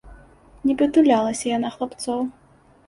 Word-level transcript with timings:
Нібы 0.69 0.85
тулялася 0.95 1.45
яна 1.57 1.69
хлапцоў. 1.77 2.27